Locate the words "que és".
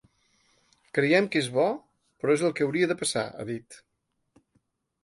1.35-1.49